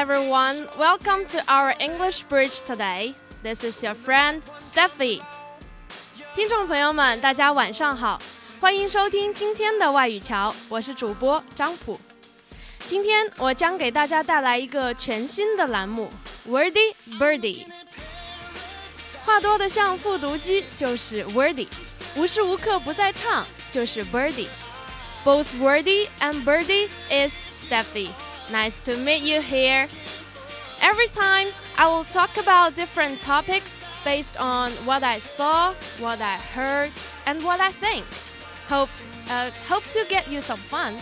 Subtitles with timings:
[0.00, 0.66] everyone.
[0.78, 3.14] Welcome to our English Bridge today.
[3.42, 5.20] This is your friend Steffi.
[6.34, 8.18] 听众朋友们，大家晚上好，
[8.60, 12.00] 欢迎收听今天的外语桥，我是主播张普。
[12.88, 16.10] 今天我将给大家带来一个全新的栏目
[16.48, 17.66] Wordy Birdy。
[19.24, 21.68] 话多的像复读机就是 Wordy，
[22.16, 28.08] 无时无刻不在唱就是 Birdy。Both Wordy and Birdy is Steffi.
[28.50, 29.88] Nice to meet you here.
[30.82, 36.36] Every time I will talk about different topics based on what I saw, what I
[36.54, 36.90] heard,
[37.26, 38.04] and what I think.
[38.68, 38.90] Hope
[39.28, 40.94] uh, hope to get you some fun.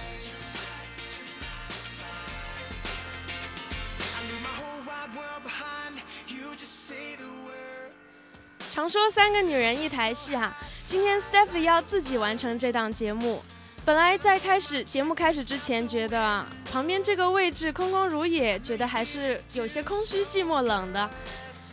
[8.72, 10.52] 常说三个女人一台戏哈，
[10.88, 13.42] 今天 Steffi 要自己完成这档节目。
[13.85, 21.09] 本来在开始节目开始之前，觉得旁边这个位置空空如也，觉得还是有些空虚、寂寞、冷的。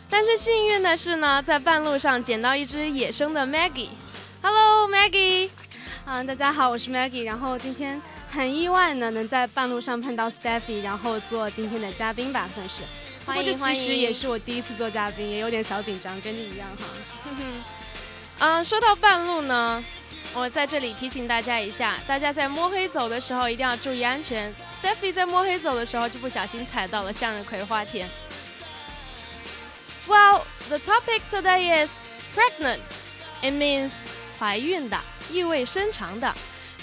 [0.09, 3.89] 但是幸运的是呢，在半路上捡到一只野生的 Maggie。
[4.41, 5.49] Hello Maggie，
[6.05, 7.23] 嗯，大家好，我是 Maggie。
[7.23, 12.81] 然后今天很意外呢，能在半路上碰到 Steffi，然后做今天的嘉宾吧，算是。
[13.25, 13.79] 欢迎欢迎。
[13.79, 16.85] 其实也是我第一次做嘉宾，也有点小紧张，跟你一样哈。
[18.39, 19.83] 嗯，说到半路呢。
[20.36, 24.52] 我在这里提醒大家一下，大家在摸黑走的时候一定要注意安全。
[24.52, 28.08] Steffi 在摸黑走的时候就不小心踩到了向日葵花田。
[30.08, 32.02] Well, the topic today is
[32.34, 32.80] pregnant.
[33.42, 33.92] It means
[34.38, 34.98] 怀孕的，
[35.30, 36.34] 意味深长的，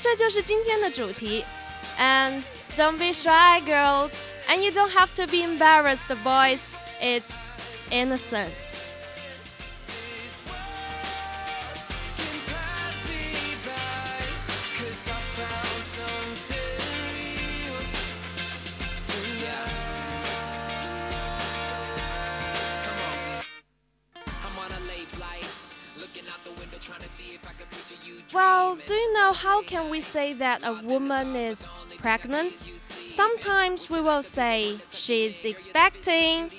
[0.02, 1.44] 这就是今天的主题。
[1.98, 2.44] And
[2.78, 4.12] don't be shy, girls,
[4.48, 6.76] and you don't have to be embarrassed, boys.
[7.02, 7.34] It's
[7.90, 8.63] innocent.
[29.34, 32.54] how can we say that a woman is pregnant?
[33.08, 36.52] Sometimes we will say she's expecting.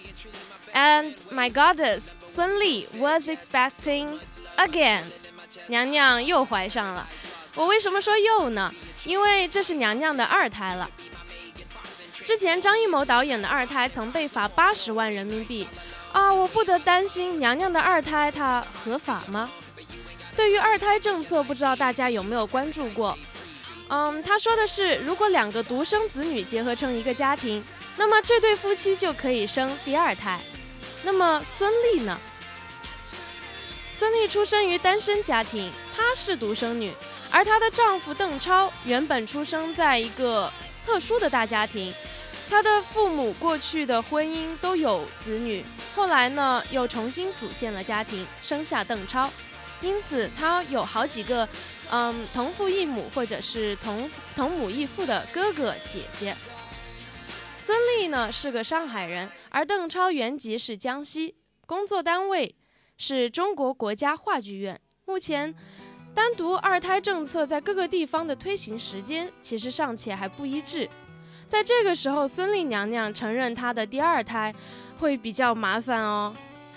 [0.73, 4.19] And my goddess, Sun Li was expecting
[4.57, 5.03] again.
[5.67, 7.07] 娘娘又怀上了。
[7.57, 8.73] 我为什么说又呢？
[9.05, 10.89] 因为这是娘娘的二胎了。
[12.23, 15.67] 之前张艺谋导演的二胎曾被罚八十万人民币
[16.13, 16.33] 啊！
[16.33, 19.51] 我不得担心娘娘的二胎它合法吗？
[20.36, 23.18] 对于二胎政策，不知道大家有没有关注过？
[23.88, 27.64] 嗯，他说的是，如果两个独生子女结合成一个家庭，
[27.98, 30.40] 那么这对夫妻就可以生第二胎。
[31.04, 32.20] 那么孙俪呢？
[33.94, 36.92] 孙俪出生于单身家庭，她是独生女，
[37.32, 40.52] 而她的丈夫邓超原本出生在一个
[40.86, 41.94] 特殊的大家庭，
[42.50, 45.64] 他的父母过去的婚姻都有子女，
[45.96, 49.30] 后来呢又重新组建了家庭，生下邓超。
[49.82, 51.48] 因此，他有好几个，
[51.92, 56.36] 嗯，同父异母或者是同同母异父的哥哥姐姐。
[57.58, 62.56] 孙俪呢是个上海人，而邓超原籍是江西，工作单位
[62.98, 64.80] 是中国国家话剧院。
[65.06, 65.54] 目前，
[66.14, 70.88] 单独二胎政策在各个地方的推行时间其实尚且还不一致。
[71.50, 74.54] 在这个时候，孙俪娘娘承认她的第二胎
[75.00, 76.36] 会比较麻烦哦。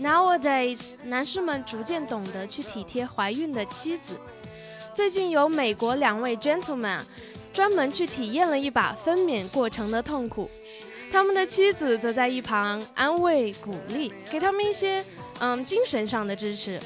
[0.00, 4.20] Nowadays，男士们逐渐懂得去体贴怀孕的妻子。
[4.92, 7.00] 最近有美国两位 gentlemen
[7.52, 10.50] 专门去体验了一把分娩过程的痛苦，
[11.10, 15.04] 他们的妻子则在一旁安慰鼓励，给他们一些
[15.38, 16.80] 嗯精神上的支持。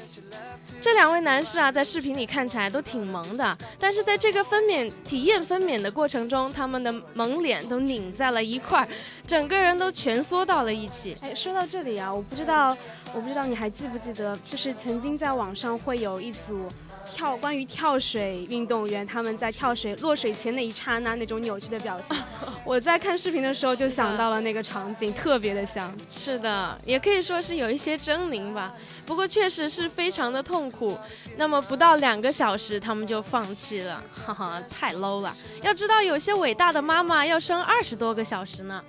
[0.81, 8.87] 这两位男士啊，在视频里看起来都挺萌的，但是在这个分娩体验分娩的过程中，他们的萌脸都拧在了一块儿，
[9.27, 11.17] 整个人都蜷缩到了一起。
[11.21, 12.75] 哎，说到这里啊，我不知道，
[13.13, 16.67] 我不知道你还记不记得，就是曾经在网上会有一组，
[17.13, 22.17] 跳关于跳水运动员他们在跳水落水前那一刹那那种扭曲的表情，
[22.63, 25.93] 我在看视频的时候就想到了那个场景，特别的像。
[26.09, 28.73] 是的，也可以说是有一些狰狞吧。
[29.05, 30.97] 不过确实是非常的痛苦。
[31.35, 35.35] 那么不到两个小时，他们就放弃了，哈哈，太 low 了。
[35.61, 38.83] 要知道，有些伟大的妈妈要生二十多个小时呢。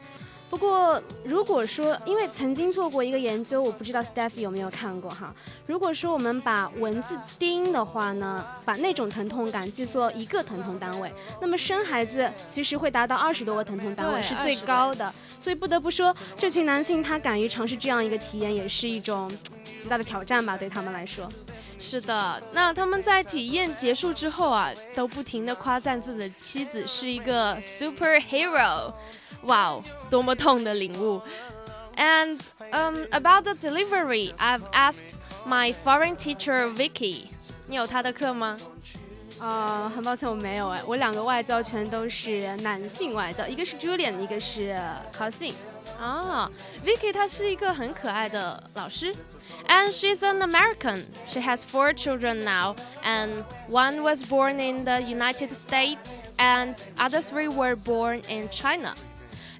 [0.50, 5.32] 不过，如果说，因为曾经做过一个研究，我不知道 Stephy 有没有看过哈。
[5.64, 15.14] 如果说我们把蚊子叮的话呢，把那种疼痛感记作一个疼痛单位，那么生孩子其实会达到二十多个疼痛单位，是最高的。
[15.38, 19.30] 所以不得不说，这群男性他敢于尝试这样一个体验，也是一种
[19.80, 21.30] 极大的挑战吧，对他们来说。
[21.80, 28.92] 是的，那他们在体验结束之后啊，都不停的夸赞自己的妻子是一个 superhero。
[29.42, 31.22] Wow，多么痛的领悟
[31.96, 32.38] ！And
[32.72, 35.14] um about the delivery, I've asked
[35.48, 37.28] my foreign teacher Vicky，
[37.66, 38.58] 你有他的课吗？
[39.40, 44.78] 啊，很抱歉我没有哎，我两个外教全都是男性外教，一个是 Julian，一个是
[45.16, 45.54] Cousin。
[45.99, 46.49] 啊，
[46.83, 49.13] Vicky 她是一个很可爱的老师，
[49.67, 50.99] and she's an American.
[51.27, 57.21] She has four children now, and one was born in the United States, and other
[57.21, 58.93] three were born in China.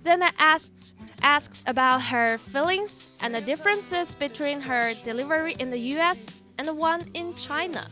[0.03, 5.79] Then I asked asked about her feelings and the differences between her delivery in the
[5.97, 6.27] US
[6.59, 7.87] and the one in China.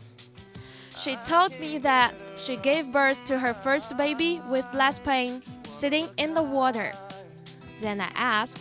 [0.96, 6.06] She told me that she gave birth to her first baby with less pain sitting
[6.16, 6.92] in the water.
[7.80, 8.60] Then I asked,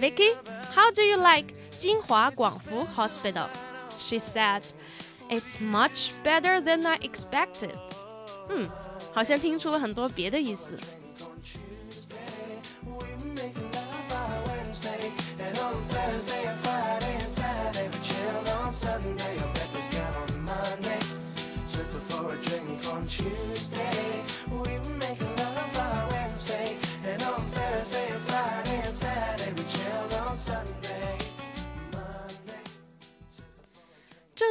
[0.00, 0.30] Vicky,
[0.74, 3.48] how do you like Jinhua Guangfu Hospital?
[3.98, 4.62] She said,
[5.28, 7.74] It's much better than I expected.
[8.48, 8.68] 嗯，
[9.12, 10.78] 好像听出了很多别的意思。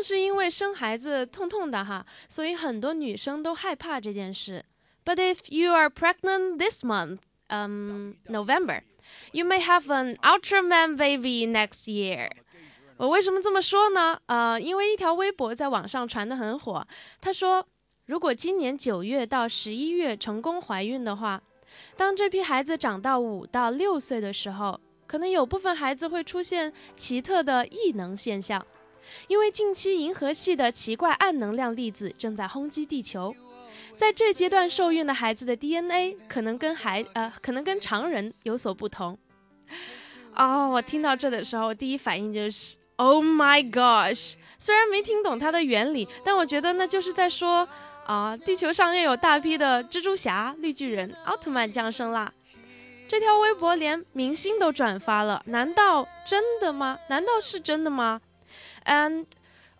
[0.01, 4.65] 正是因为生孩子痛痛的哈，所以很多女生都害怕这件事。
[5.05, 7.19] But if you are pregnant this month,
[7.51, 8.81] um, November,
[9.33, 12.31] you may have an Ultraman baby next year.
[12.97, 14.19] 我为什么这么说呢？
[14.25, 16.87] 呃，因为一条微博在网上传得很火。
[17.21, 17.67] 他说，
[18.07, 21.43] 如果今年九月到十一月成功怀孕的话，
[21.95, 28.67] 当这批孩子长到五到六岁的时候，可能有部分孩子会出现奇特的异能现象。
[29.29, 33.35] 因为近期银河系的奇怪暗能量粒子正在轰击地球，
[33.97, 39.19] 在这阶段受孕的孩子的 DNA 可能跟孩呃可能跟常人有所不同。
[40.37, 44.35] 哦，我听到这的时候，第一反应就是 Oh my gosh！
[44.59, 47.67] 虽然没听懂它的原理，但我觉得那就是在说
[48.07, 52.33] 啊，地球上又有大批的蜘蛛侠、绿巨人、奥特曼降生啦。
[53.09, 56.99] 这条微博连明星都转发了，难道真的吗？
[57.09, 58.21] 难道是真的吗
[58.86, 59.26] ？And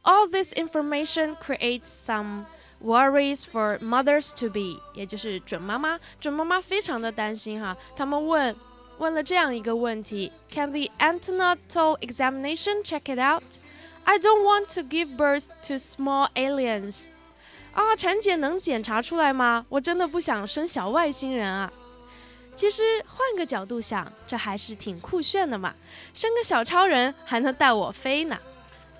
[0.04, 2.46] all this information creates some
[2.84, 6.00] worries for mothers to be，也就是准妈妈。
[6.20, 8.56] 准妈妈非常的担心哈，他们问
[9.00, 13.44] 问了这样一个问题：Can the antenatal examination check it out?
[14.04, 17.08] I don't want to give birth to small aliens.
[17.74, 19.66] 啊，产检能检查出来吗？
[19.70, 21.72] 我真的不想生小外星人啊。
[22.56, 25.74] 其实换个角度想，这还是挺酷炫的嘛，
[26.14, 28.38] 生个小超人还能带我飞呢。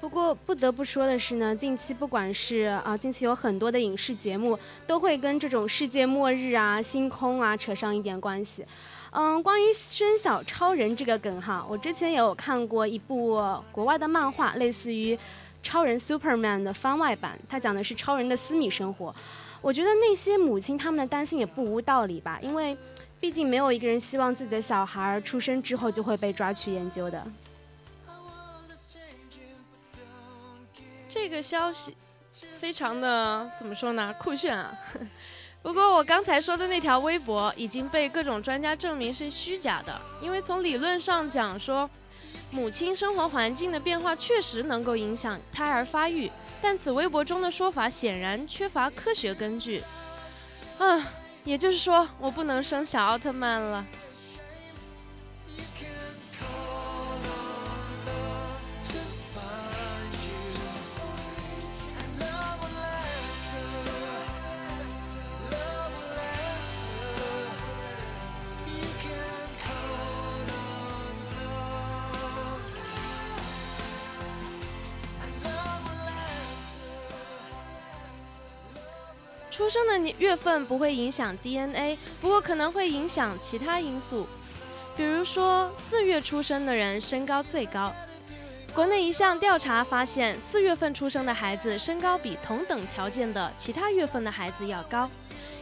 [0.01, 8.65] 不过不得不说的是呢，近期不管是啊，近期有很多的影视节目都会跟这种世界末日啊、星空啊扯上一点关系。
[9.11, 15.19] 嗯，关于生小超人这个梗哈，我之前也有看过一部国外的漫画，类似于
[15.63, 19.15] 超人 Superman 的番外版，它讲的是超人的私密生活。
[19.61, 22.75] 我觉得那些母亲他们的担心也不无道理吧，因为
[23.21, 27.23] 毕竟没有一个人希望自己的小孩出生之后就会被抓去研究的。
[31.23, 31.95] 这个消息
[32.59, 34.15] 非常的怎么说呢？
[34.19, 34.73] 酷炫啊！
[35.63, 41.89] 不过我刚才说的那条微博已经被各种专家证明是虚假的，因为从理论上讲说，
[42.51, 46.31] 母亲生活环境的变化确实能够影响胎儿发育，
[46.63, 49.85] 但此微博中的说法显然缺乏科学根据。
[50.79, 51.05] 嗯，
[51.45, 53.85] 也就是说，我不能生小奥特曼了。
[79.61, 84.27] 出生的年月份不会影响 DNA，不过可能会影响其他因素，
[84.97, 87.93] 比如说四月出生的人身高最高。
[88.75, 95.11] 国内一项调查发现，四月份出生的孩子身高比同等条件的其他月份的孩子要高，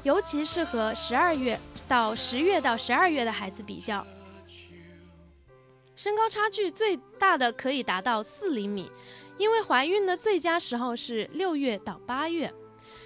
[0.05, 4.07] 尤其适合十二月到十月到十二月的孩子比较。
[5.97, 8.89] 身高差距最大的可以达到四厘米，
[9.39, 12.53] 因为怀孕的最佳时候是六月到八月，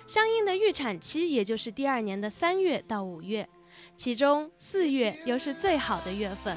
[0.05, 3.47] 相应的预产期也就是第二年的三月到五月，
[3.97, 6.55] 其中四月又是最好的月份。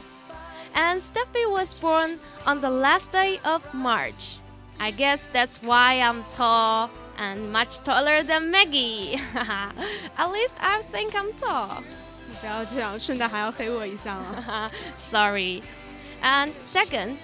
[0.75, 4.37] And Steffi was born on the last day of March.
[4.79, 9.19] I guess that's why I'm tall and much taller than Maggie.
[10.17, 11.83] At least I think I'm tall.
[12.41, 14.71] 不要这样，顺带还要黑我一下了。
[14.97, 15.63] Sorry.
[16.23, 17.17] And second，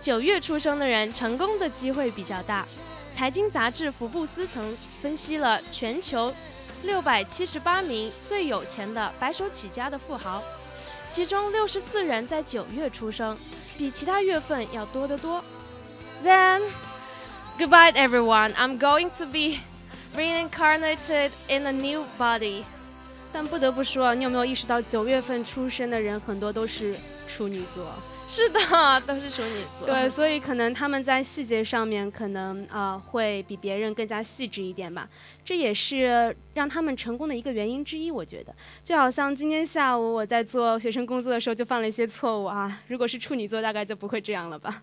[0.00, 2.64] 九月出生的人成功的机会比较大。
[3.21, 6.33] 财经杂志福布斯曾分析了全球
[6.81, 10.41] 六百七十八名最有钱的白手起家的富豪，
[11.11, 13.37] 其中六十四人在九月出生，
[13.77, 15.39] 比其他月份要多得多。
[16.23, 16.63] Then
[17.59, 18.53] goodbye everyone.
[18.53, 19.59] I'm going to be
[20.17, 22.63] reincarnated in a new body.
[23.31, 26.95] 但不得不说，你有没有意识到九月份出生的人很多都是
[27.27, 27.85] 处女座？
[28.33, 28.59] 是的，
[29.05, 29.87] 都是处女座。
[29.87, 35.05] 对，所以可能他们在细节上面可能啊会比别人更加细致一点吧。
[35.43, 38.55] 这也是让他们成功的一个原因之一，我觉得。
[38.85, 42.81] 就好像今天下午我在做学生工作的时候就犯了一些错误啊。
[42.87, 44.81] 如果是处女座，大概就不会这样了吧。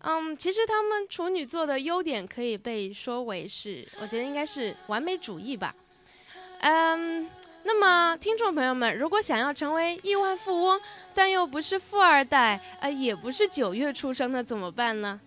[0.00, 5.72] 嗯，其实他们处女座的优点可以被说为是，我觉得应该是完美主义吧。
[6.62, 7.30] 嗯。
[7.64, 10.80] 那么，听众朋友们，如果想要成为亿万富翁，
[11.14, 15.20] 但又不是富二代，呃，也不是九月出生的，怎么办呢？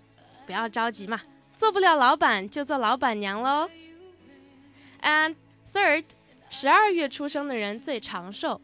[0.46, 1.22] 不要着急嘛，
[1.56, 3.70] 做不了老板就做老板娘喽。
[5.02, 5.36] And
[5.72, 6.06] third，
[6.50, 8.60] 十二月出生的人最长寿。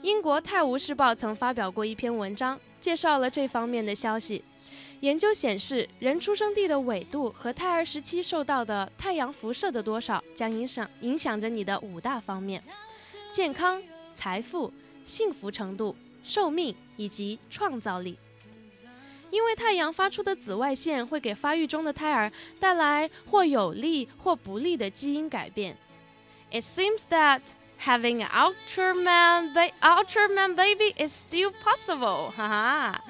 [0.00, 4.42] 英国《泰晤士报》曾发表过一篇文章，介绍了这方面的消息。
[5.00, 12.62] 研究显示，人出生地的纬度和胎儿时期受到的太阳辐射的多少，将影响影响着你的五大方面。
[13.32, 13.82] 健康、
[14.14, 14.70] 财富、
[15.06, 18.18] 幸福程度、寿命以及创造力。
[19.30, 25.74] 因为太阳发出的紫外线会给发育中的胎儿带来或有利或不利的基因改变。
[26.50, 27.40] It seems that
[27.82, 32.30] having an Ultraman, Ultraman baby is still possible.
[32.32, 33.04] 哈哈。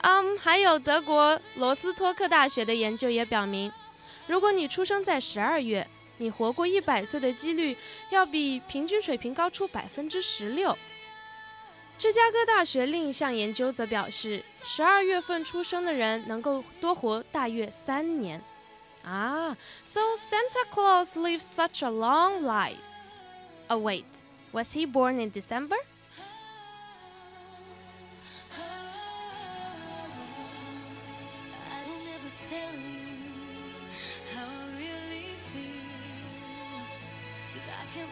[0.00, 3.70] 嗯，还有德国罗斯托克大学的研究也表明，
[4.26, 5.86] 如果你出生在十二月。
[6.17, 7.77] 你活过一百岁的几率
[8.09, 10.77] 要比平均水平高出百分之十六。
[11.99, 18.41] 芝加哥大学另一项研究则表示，十二月份出生的人能够多活大约三年。
[19.03, 22.75] 啊，So Santa Claus lives such a long life.
[23.67, 24.03] Oh wait,
[24.51, 25.77] was he born in December?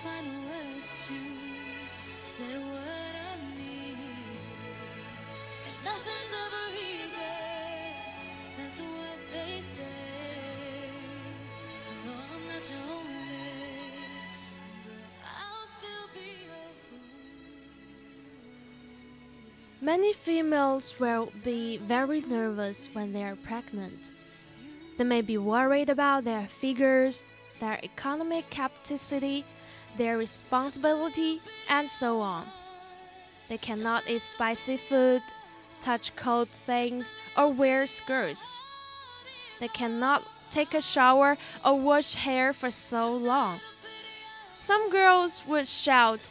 [0.04, 1.14] words to
[2.22, 3.98] say what I mean.
[5.66, 7.36] And nothing's ever easy.
[8.56, 9.82] That's what they say.
[12.06, 13.20] I'm not your only.
[19.82, 24.10] Many females will be very nervous when they are pregnant.
[24.98, 27.26] They may be worried about their figures,
[27.60, 29.46] their economic capacity,
[29.96, 32.46] their responsibility, and so on.
[33.48, 35.22] They cannot eat spicy food,
[35.80, 38.62] touch cold things, or wear skirts.
[39.58, 43.60] They cannot take a shower or wash hair for so long.
[44.58, 46.30] Some girls would shout,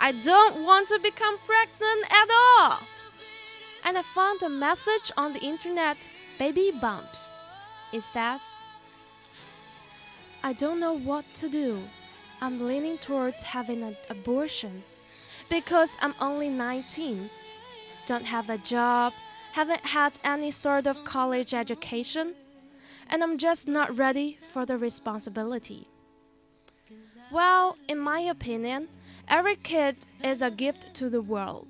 [0.00, 2.78] I don't want to become pregnant at all.
[3.84, 6.08] And I found a message on the internet,
[6.38, 7.32] baby bumps.
[7.92, 8.56] It says,
[10.42, 11.82] I don't know what to do.
[12.40, 14.82] I'm leaning towards having an abortion
[15.48, 17.30] because I'm only 19,
[18.06, 19.12] don't have a job,
[19.52, 22.34] haven't had any sort of college education,
[23.08, 25.86] and I'm just not ready for the responsibility.
[27.30, 28.88] Well, in my opinion,
[29.28, 31.68] every kid is a gift to the world.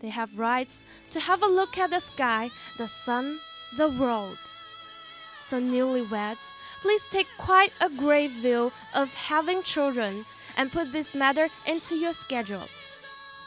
[0.00, 3.38] They have rights to have a look at the sky, the sun,
[3.76, 4.38] the world.
[5.38, 10.24] So, newlyweds, please take quite a grave view of having children
[10.56, 12.68] and put this matter into your schedule.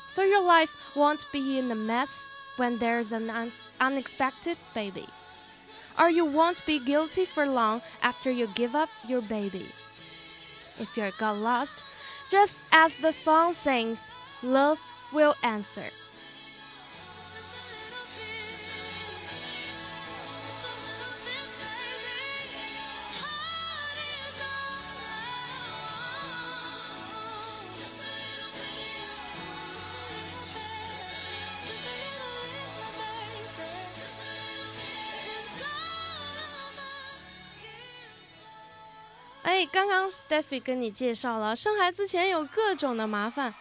[0.08, 5.05] So your life won't be in a mess when there's an un unexpected baby.
[6.00, 9.67] Or you won't be guilty for long after you give up your baby.
[10.79, 11.84] If you're got lost,
[12.29, 14.12] Just as the song sings,
[14.43, 14.79] love
[15.12, 15.89] will answer.
[39.71, 43.53] 刚刚 Stephy 跟你介绍了，生孩子前有各种的麻烦，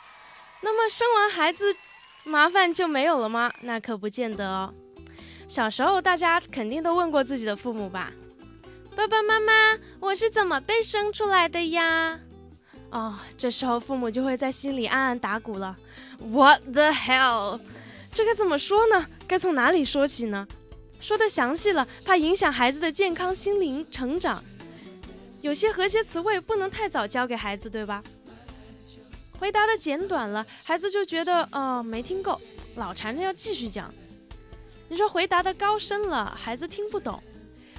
[0.63, 1.77] 那么生完孩子，
[2.25, 3.53] 麻烦就没有了吗？
[3.63, 4.73] 那可不见得哦。
[5.47, 8.13] 小时候大家肯定都问过自己的父母吧
[8.97, 12.19] ：“爸爸妈妈，我是怎么被生出来的呀？”
[12.91, 15.77] 哦，这时候父母就会在心里暗暗打鼓了
[16.19, 17.61] ：“What the hell？
[18.13, 19.07] 这该怎么说呢？
[19.27, 20.49] 该从哪里说起呢？
[21.01, 24.43] 说的详细了，怕影响孩子的健康、心灵成长。”
[25.41, 28.03] 有些和谐词汇不能太早教给孩子，对吧？
[29.39, 32.41] 回答的简短了，孩子就觉得呃没听够，
[32.75, 33.93] 老缠着要继续讲。
[34.89, 37.21] 你说回答的高深了，孩子听不懂；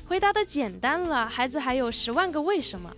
[0.08, 2.96] 回答的简单了，孩子还有十万个为什么。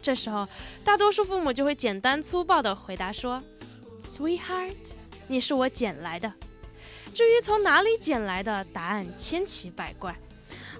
[0.00, 0.48] 这时候，
[0.82, 3.42] 大多数父母就会简单粗暴的回答说
[4.06, 4.72] ：“Sweetheart，
[5.26, 6.32] 你是我捡来的。”
[7.12, 10.16] 至于从哪里捡来的，答案千奇百怪。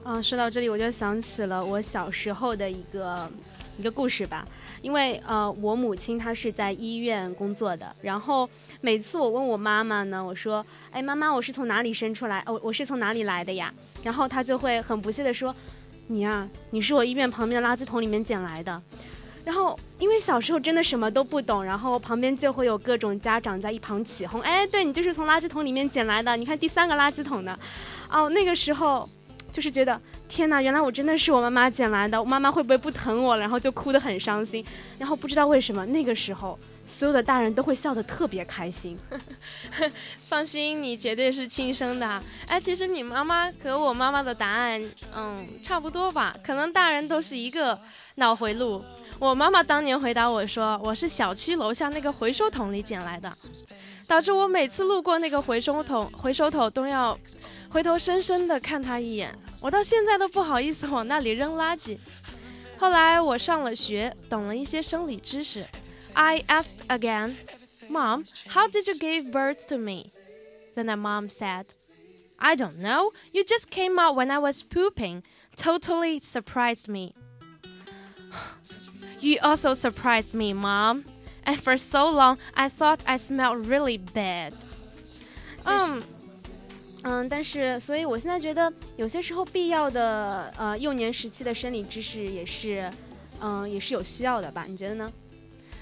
[0.04, 3.30] 嗯，说到这里，我就想起了我小时候的一个
[3.76, 4.46] 一个故事吧。
[4.80, 8.48] 因为呃，我母亲她是在医院工作的，然后
[8.80, 12.42] 每次我问我妈妈呢，我说：“哎，妈妈，我是从哪里生出来？
[12.46, 13.74] 哦，我是从哪里来的呀？”
[14.04, 15.54] 然后她就会很不屑地说
[16.06, 18.80] ：“你呀，你是我医院旁边的垃圾桶里面捡来的。”
[19.44, 27.58] 然后因为小时候真的什么都不懂，然后旁边就会有各种家长在一旁起哄：“哎，对你就是从垃圾桶里面捡来的，你看第三个垃圾桶呢。”
[28.08, 29.08] 哦，那个时候。
[29.58, 33.40] 就是觉得天哪，原来我真的是我妈妈捡来的，我妈妈会不会不疼我了？
[33.40, 34.64] 然后就哭得很伤心。
[34.96, 36.56] 然后不知道为什么那个时候，
[36.86, 38.96] 所有的大人都会笑得特别开心。
[40.28, 42.22] 放心，你绝对是亲生的。
[42.46, 44.80] 哎，其实你妈妈和我妈妈的答案，
[45.16, 46.32] 嗯，差不多吧？
[46.44, 47.76] 可能大人都是一个
[48.14, 48.80] 脑回路。
[49.18, 53.28] 我妈妈当年回答我说：“我是小区楼下那个回收桶里捡来的。”
[54.06, 57.18] 导致我每次路过那个回收桶，回收桶都要
[57.68, 59.36] 回头深深的看他一眼。
[59.61, 61.97] 我到现在都不好意思往那里扔垃圾。
[62.77, 65.65] 后来我上了学，懂了一些生理知识。
[66.13, 67.33] I asked again,
[67.89, 70.11] Mom, how did you give birth to me?
[70.75, 71.65] Then my mom said,
[72.37, 73.11] I don't know.
[73.31, 75.23] You just came out when I was pooping.
[75.55, 77.13] Totally surprised me.
[79.21, 81.05] you also surprised me, Mom.
[81.45, 84.53] And for so long, I thought I smelled really bad.
[85.65, 86.03] 嗯
[87.10, 92.92] 嗯，但是，所以我现在觉得有些时候必要的呃幼年时期的生理知识也是，
[93.40, 94.64] 嗯，也是有需要的吧？
[94.68, 95.10] 你觉得呢？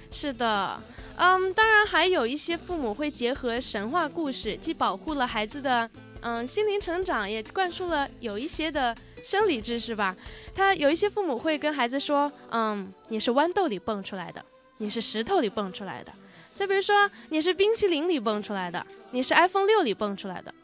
[0.09, 0.81] 是的，
[1.17, 10.17] 嗯，当然还有一些父母会结合神话故事，既保护了孩子的嗯心灵成长，也灌输了有一些的生理知识吧。
[10.55, 14.41] 他有一些父母会跟孩子说，嗯，你是豌豆里蹦出来的。
[14.79, 16.13] 你是石头里蹦出来的，
[16.55, 20.55] 再比如说你是冰淇淋里蹦出来的，你是 iPhone 六里蹦出来的，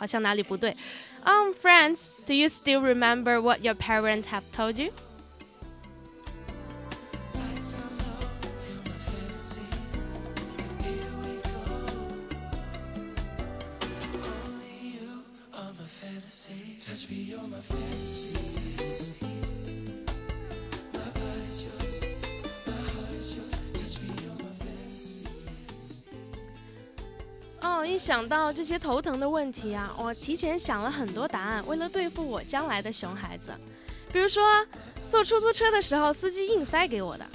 [0.00, 0.74] 好像哪里不对。
[1.24, 4.92] Um, friends, do you still remember what your parents have told you?
[27.85, 33.53] 一想到这些头疼的问题啊，我提前想了很多答案，为了对付我将来的熊孩子。
[34.11, 34.43] 比如说，
[35.09, 37.25] 坐出租车的时候，司机硬塞给我的；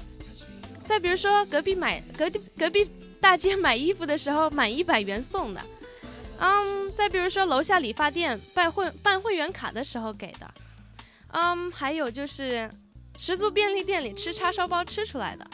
[0.85, 5.61] 再比如说，隔壁买隔壁隔壁大街买衣服的时候，满一百元送的；
[6.39, 10.47] 嗯，再比如说，楼下理发店办会办会员卡的时候给的；
[11.33, 12.71] 嗯，还有就是
[13.19, 15.47] 十足便利店里吃叉烧包吃出来的。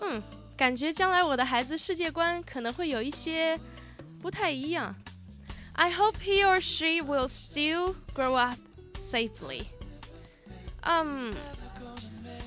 [0.00, 0.22] 嗯，
[0.56, 3.58] 感觉将来我的孩子世界观可能会有一些。
[4.20, 4.94] 不太一样。
[5.74, 8.58] I hope he or she will still grow up
[8.96, 9.62] safely.
[10.80, 11.32] 嗯，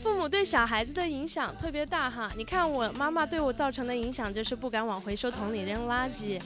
[0.01, 2.29] 父母对小孩子的影响特别大哈。
[2.35, 6.41] 你看我妈妈对我造成的影响就是不敢往回收桶里扔垃圾。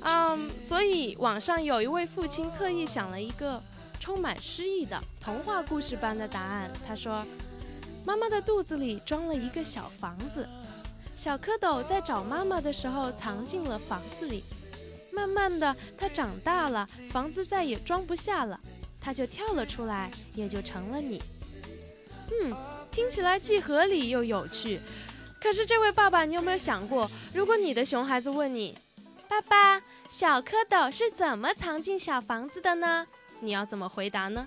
[0.00, 3.62] 嗯，所以网上有一位父亲特意想了一个
[4.00, 6.70] 充满诗意的童话故事般的答案。
[6.86, 7.24] 他说
[8.04, 10.48] ：“妈妈的肚子里装了一个小房子，
[11.14, 14.42] 小蝌蚪在找妈妈的时候藏进了房子里。”
[15.12, 18.58] 慢慢的，他长大了，房子再也装不下了，
[19.00, 21.22] 他就跳了出来，也就成了你。
[22.30, 22.56] 嗯，
[22.90, 24.80] 听起来既合理又有趣。
[25.40, 28.78] 可是这位爸爸，你有没有想过，如果你的熊孩子问你，
[29.28, 33.06] 爸爸，小蝌蚪是怎么藏进小房子的呢？
[33.40, 34.46] 你要怎么回答呢？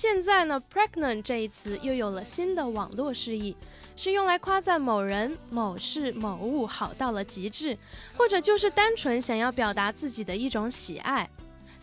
[0.00, 3.54] 现在呢，pregnant 这一词又有了新的网络释义，
[3.96, 7.76] 是用来夸赞某人、某事、某物好到了极致，
[8.16, 11.28] 或者就是单纯想要表达自己的一种喜爱。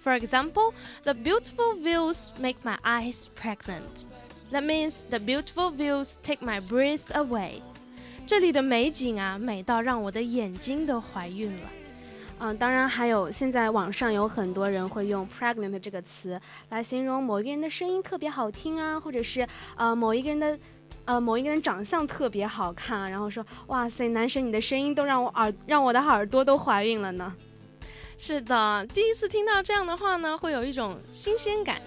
[0.03, 4.07] For example, the beautiful views make my eyes pregnant.
[4.51, 7.61] That means the beautiful views take my breath away.
[8.25, 11.69] 这里的美景啊，美到让我的眼睛都怀孕了。
[12.39, 20.59] 嗯，当然还有，现在网上有很多人会用 pregnant 这个词来形容某一个人的声音特别好听啊，或者是呃某一个人的
[21.05, 27.33] 呃某一个人长相特别好看，然后说哇塞，男神你的声音都让我耳让我的耳朵都怀孕了呢。
[28.19, 31.81] 是的，第一次听到这样的话呢，会有一种新鲜感。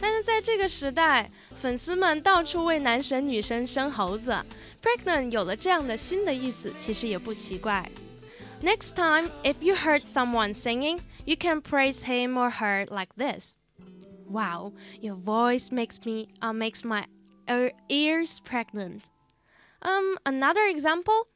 [0.00, 4.34] 但是在这个时代，粉丝们到处为男神女神生猴子
[4.82, 7.86] ，pregnant 有了这样的新的意思，其实也不奇怪。
[8.61, 13.57] Next time, if you heard someone singing, you can praise him or her like this.
[14.27, 17.05] Wow, your voice makes me uh, makes my
[17.89, 19.09] ears pregnant.
[19.81, 21.27] Um, another example.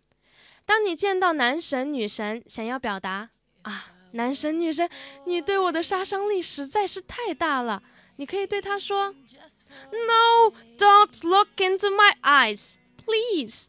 [0.65, 3.30] 当你见到男神女神，想要表达
[3.63, 4.89] 啊，男神女神，
[5.25, 7.84] 你对我的杀伤力实在是太大了。
[8.15, 9.13] 你可以对他说，
[9.91, 13.67] No, don't look into my eyes, please,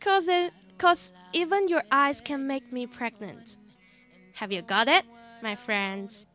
[0.00, 3.57] cause it Cause even your eyes can make me pregnant.
[4.35, 5.05] Have you got it,
[5.41, 6.25] my friends?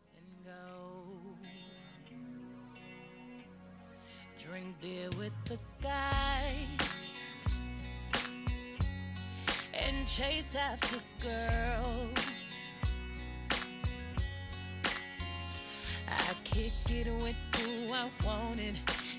[4.38, 7.26] Drink beer with the guys
[9.72, 12.74] and chase after girls.
[16.06, 18.76] I kick it with who I wanted,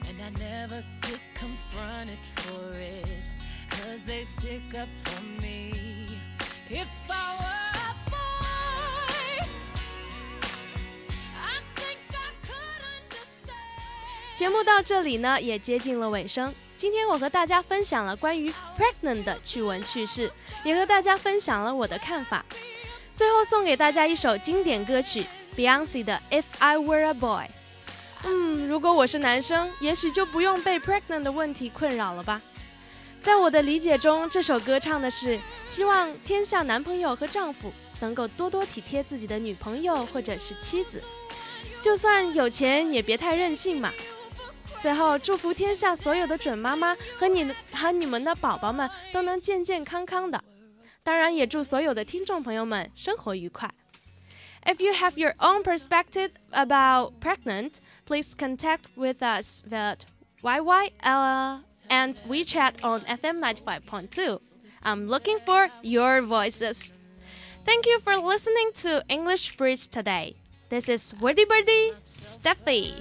[0.07, 3.34] and I never get confronted for it.
[3.85, 5.71] As they stick up for me.
[6.69, 9.45] If I were a boy,
[14.35, 16.53] 节目到这里呢，也接近了尾声。
[16.77, 20.31] 今天我和大家分享了关于 pregnant 的趣闻趣事，
[20.63, 22.43] 也和大家分享了我的看法。
[23.15, 27.47] 最后送给大家一首经典歌曲 Beyonce 的 If I Were a Boy。
[28.23, 32.41] 嗯，如果我是男生，也许就不用被 pregnant 的问题困扰了吧。
[33.25, 41.01] 在我的理解中，这首歌唱的是希望天下男朋友和丈夫能够多多体贴自己的女朋友或者是妻子，
[41.81, 43.91] 就算有钱也别太任性嘛。
[44.79, 50.43] 最后，祝福天下所有的准妈妈和你和你们的宝宝们都能健健康康的，
[51.01, 53.73] 当然也祝所有的听众朋友们生活愉快。
[54.65, 59.95] If you have your own perspective about pregnant, please contact with us via
[60.45, 61.57] YY uh,
[61.89, 64.53] and WeChat on FM 95.2.
[64.83, 66.93] I'm looking for your voices.
[67.65, 70.35] Thank you for listening to English Bridge today.
[70.69, 72.93] This is Wordy Birdie Steffi.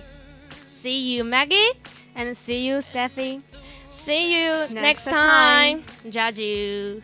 [0.64, 1.72] See you, Maggie.
[2.14, 3.42] And see you, Steffi.
[3.84, 5.82] See you next, next time.
[5.82, 6.10] time.
[6.10, 7.02] Jaju.